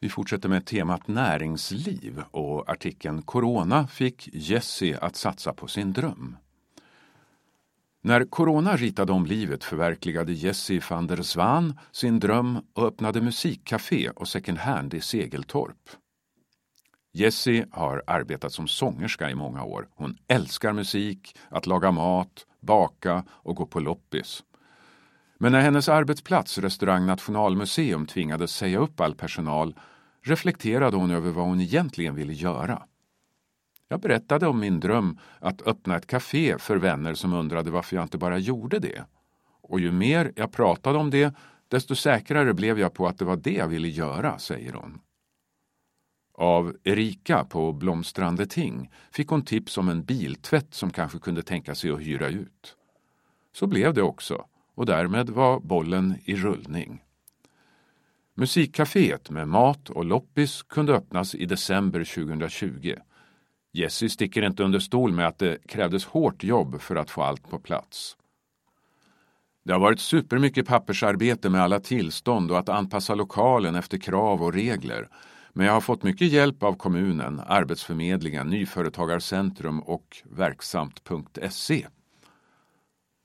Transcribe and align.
Vi 0.00 0.08
fortsätter 0.08 0.48
med 0.48 0.66
temat 0.66 1.08
näringsliv 1.08 2.22
och 2.30 2.70
artikeln 2.70 3.22
Corona 3.22 3.86
fick 3.86 4.28
Jesse 4.32 4.98
att 4.98 5.16
satsa 5.16 5.52
på 5.52 5.66
sin 5.66 5.92
dröm. 5.92 6.36
När 8.02 8.24
corona 8.24 8.76
ritade 8.76 9.12
om 9.12 9.26
livet 9.26 9.64
förverkligade 9.64 10.32
Jesse 10.32 10.80
van 10.90 11.06
der 11.06 11.22
Swan 11.22 11.78
sin 11.92 12.20
dröm 12.20 12.58
och 12.72 12.86
öppnade 12.86 13.20
musikcafé 13.20 14.10
och 14.10 14.28
second 14.28 14.58
hand 14.58 14.94
i 14.94 15.00
Segeltorp. 15.00 15.90
Jessie 17.12 17.66
har 17.70 18.02
arbetat 18.06 18.52
som 18.52 18.68
sångerska 18.68 19.30
i 19.30 19.34
många 19.34 19.64
år. 19.64 19.88
Hon 19.94 20.16
älskar 20.28 20.72
musik, 20.72 21.36
att 21.48 21.66
laga 21.66 21.90
mat, 21.90 22.46
baka 22.60 23.24
och 23.28 23.56
gå 23.56 23.66
på 23.66 23.80
loppis. 23.80 24.42
Men 25.42 25.52
när 25.52 25.60
hennes 25.60 25.88
arbetsplats, 25.88 26.58
restaurang 26.58 27.06
Nationalmuseum, 27.06 28.06
tvingades 28.06 28.52
säga 28.52 28.78
upp 28.78 29.00
all 29.00 29.14
personal 29.14 29.74
reflekterade 30.22 30.96
hon 30.96 31.10
över 31.10 31.30
vad 31.30 31.44
hon 31.44 31.60
egentligen 31.60 32.14
ville 32.14 32.32
göra. 32.32 32.82
Jag 33.88 34.00
berättade 34.00 34.46
om 34.46 34.60
min 34.60 34.80
dröm 34.80 35.18
att 35.38 35.62
öppna 35.62 35.96
ett 35.96 36.06
café 36.06 36.58
för 36.58 36.76
vänner 36.76 37.14
som 37.14 37.32
undrade 37.32 37.70
varför 37.70 37.96
jag 37.96 38.04
inte 38.04 38.18
bara 38.18 38.38
gjorde 38.38 38.78
det. 38.78 39.04
Och 39.62 39.80
ju 39.80 39.92
mer 39.92 40.32
jag 40.36 40.52
pratade 40.52 40.98
om 40.98 41.10
det, 41.10 41.34
desto 41.68 41.94
säkrare 41.94 42.54
blev 42.54 42.78
jag 42.78 42.94
på 42.94 43.06
att 43.06 43.18
det 43.18 43.24
var 43.24 43.36
det 43.36 43.54
jag 43.54 43.68
ville 43.68 43.88
göra, 43.88 44.38
säger 44.38 44.72
hon. 44.72 45.00
Av 46.34 46.76
Erika 46.84 47.44
på 47.44 47.72
Blomstrande 47.72 48.46
Ting 48.46 48.90
fick 49.12 49.28
hon 49.28 49.44
tips 49.44 49.78
om 49.78 49.88
en 49.88 50.04
biltvätt 50.04 50.74
som 50.74 50.90
kanske 50.90 51.18
kunde 51.18 51.42
tänka 51.42 51.74
sig 51.74 51.90
att 51.90 52.00
hyra 52.00 52.28
ut. 52.28 52.76
Så 53.52 53.66
blev 53.66 53.94
det 53.94 54.02
också 54.02 54.44
och 54.74 54.86
därmed 54.86 55.30
var 55.30 55.60
bollen 55.60 56.14
i 56.24 56.36
rullning. 56.36 57.02
Musikcaféet 58.34 59.30
med 59.30 59.48
mat 59.48 59.90
och 59.90 60.04
loppis 60.04 60.62
kunde 60.62 60.94
öppnas 60.94 61.34
i 61.34 61.46
december 61.46 62.04
2020. 62.04 62.94
Jessie 63.72 64.08
sticker 64.08 64.42
inte 64.42 64.62
under 64.62 64.78
stol 64.78 65.12
med 65.12 65.26
att 65.26 65.38
det 65.38 65.66
krävdes 65.66 66.04
hårt 66.04 66.44
jobb 66.44 66.80
för 66.80 66.96
att 66.96 67.10
få 67.10 67.22
allt 67.22 67.50
på 67.50 67.58
plats. 67.58 68.16
Det 69.64 69.72
har 69.72 69.80
varit 69.80 70.00
supermycket 70.00 70.66
pappersarbete 70.66 71.50
med 71.50 71.62
alla 71.62 71.80
tillstånd 71.80 72.50
och 72.50 72.58
att 72.58 72.68
anpassa 72.68 73.14
lokalen 73.14 73.74
efter 73.74 73.98
krav 73.98 74.42
och 74.42 74.52
regler. 74.52 75.08
Men 75.52 75.66
jag 75.66 75.72
har 75.72 75.80
fått 75.80 76.02
mycket 76.02 76.32
hjälp 76.32 76.62
av 76.62 76.72
kommunen, 76.72 77.40
Arbetsförmedlingen, 77.46 78.46
Nyföretagarcentrum 78.46 79.80
och 79.80 80.22
Verksamt.se. 80.24 81.86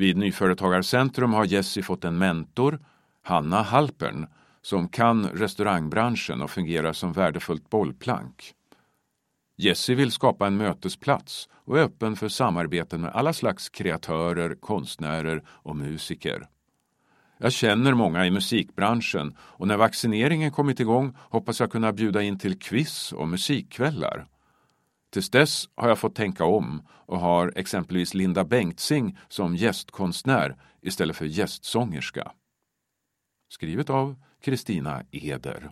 Vid 0.00 0.16
Nyföretagarcentrum 0.16 1.32
har 1.32 1.44
Jessie 1.44 1.82
fått 1.82 2.04
en 2.04 2.18
mentor, 2.18 2.78
Hanna 3.22 3.62
Halpern, 3.62 4.26
som 4.62 4.88
kan 4.88 5.28
restaurangbranschen 5.28 6.42
och 6.42 6.50
fungerar 6.50 6.92
som 6.92 7.12
värdefullt 7.12 7.70
bollplank. 7.70 8.52
Jessie 9.56 9.94
vill 9.94 10.10
skapa 10.10 10.46
en 10.46 10.56
mötesplats 10.56 11.48
och 11.52 11.78
är 11.78 11.82
öppen 11.82 12.16
för 12.16 12.28
samarbeten 12.28 13.00
med 13.00 13.10
alla 13.10 13.32
slags 13.32 13.68
kreatörer, 13.68 14.54
konstnärer 14.54 15.42
och 15.48 15.76
musiker. 15.76 16.48
Jag 17.38 17.52
känner 17.52 17.94
många 17.94 18.26
i 18.26 18.30
musikbranschen 18.30 19.36
och 19.40 19.68
när 19.68 19.76
vaccineringen 19.76 20.50
kommit 20.50 20.80
igång 20.80 21.16
hoppas 21.18 21.60
jag 21.60 21.72
kunna 21.72 21.92
bjuda 21.92 22.22
in 22.22 22.38
till 22.38 22.58
quiz 22.58 23.12
och 23.12 23.28
musikkvällar. 23.28 24.26
Tills 25.10 25.30
dess 25.30 25.68
har 25.74 25.88
jag 25.88 25.98
fått 25.98 26.14
tänka 26.14 26.44
om 26.44 26.82
och 26.88 27.18
har 27.20 27.52
exempelvis 27.56 28.14
Linda 28.14 28.44
Bengtzing 28.44 29.18
som 29.28 29.56
gästkonstnär 29.56 30.56
istället 30.82 31.16
för 31.16 31.24
gästsångerska. 31.24 32.32
Skrivet 33.48 33.90
av 33.90 34.22
Kristina 34.42 35.02
Eder. 35.10 35.70